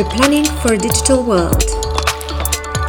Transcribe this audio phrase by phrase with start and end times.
[0.00, 1.62] Replanning for a Digital World,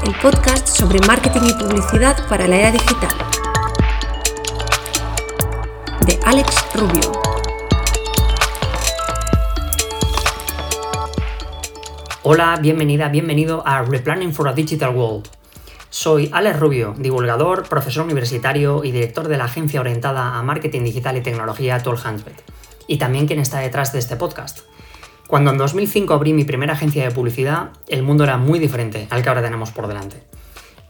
[0.06, 3.12] el podcast sobre marketing y publicidad para la era digital,
[6.06, 7.12] de Alex Rubio.
[12.24, 15.28] Hola, bienvenida, bienvenido a Replanning for a Digital World.
[15.90, 21.18] Soy Alex Rubio, divulgador, profesor universitario y director de la agencia orientada a marketing digital
[21.18, 22.00] y tecnología Toll
[22.88, 24.60] y también quien está detrás de este podcast.
[25.32, 29.24] Cuando en 2005 abrí mi primera agencia de publicidad, el mundo era muy diferente al
[29.24, 30.22] que ahora tenemos por delante.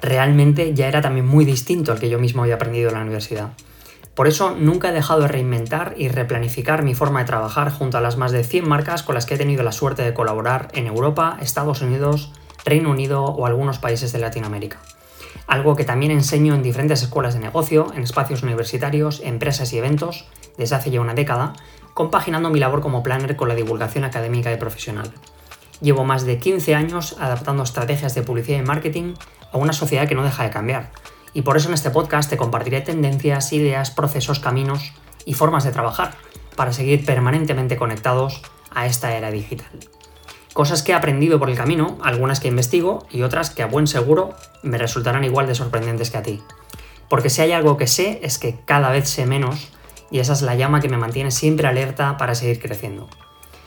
[0.02, 3.49] Realmente ya era también muy distinto al que yo mismo había aprendido en la universidad.
[4.16, 8.02] Por eso nunca he dejado de reinventar y replanificar mi forma de trabajar junto a
[8.02, 10.88] las más de 100 marcas con las que he tenido la suerte de colaborar en
[10.88, 12.32] Europa, Estados Unidos,
[12.66, 14.80] Reino Unido o algunos países de Latinoamérica.
[15.46, 20.26] Algo que también enseño en diferentes escuelas de negocio, en espacios universitarios, empresas y eventos
[20.58, 21.54] desde hace ya una década,
[21.94, 25.12] compaginando mi labor como planner con la divulgación académica y profesional.
[25.82, 29.13] Llevo más de 15 años adaptando estrategias de publicidad y marketing
[29.52, 30.91] a una sociedad que no deja de cambiar,
[31.34, 34.93] y por eso en este podcast te compartiré tendencias, ideas, procesos, caminos
[35.26, 36.13] y formas de trabajar
[36.55, 38.41] para seguir permanentemente conectados
[38.74, 39.71] a esta era digital.
[40.54, 43.87] Cosas que he aprendido por el camino, algunas que investigo y otras que a buen
[43.87, 46.41] seguro me resultarán igual de sorprendentes que a ti.
[47.08, 49.70] Porque si hay algo que sé es que cada vez sé menos
[50.12, 53.07] y esa es la llama que me mantiene siempre alerta para seguir creciendo.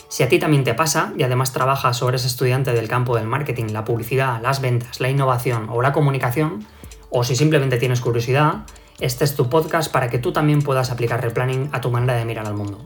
[0.09, 3.27] Si a ti también te pasa y además trabajas o eres estudiante del campo del
[3.27, 6.65] marketing, la publicidad, las ventas, la innovación o la comunicación,
[7.11, 8.65] o si simplemente tienes curiosidad,
[9.01, 12.25] este es tu podcast para que tú también puedas aplicar replanning a tu manera de
[12.25, 12.79] mirar al mundo.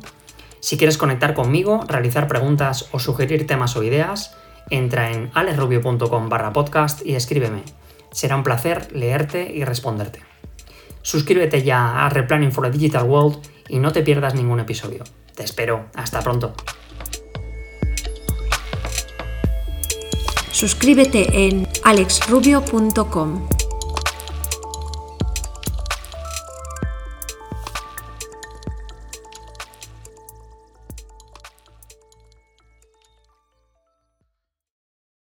[0.60, 4.34] Si quieres conectar conmigo, realizar preguntas o sugerir temas o ideas,
[4.70, 7.62] entra en alesrubio.com barra podcast y escríbeme.
[8.10, 10.20] Será un placer leerte y responderte.
[11.02, 15.04] Suscríbete ya a Replanning for a Digital World y no te pierdas ningún episodio.
[15.34, 15.86] Te espero.
[15.94, 16.54] Hasta pronto.
[20.50, 23.48] Suscríbete en alexrubio.com.